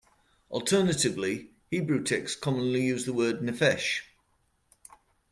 [0.49, 4.01] Alternatively, Hebrew texts commonly use the word "nephesh".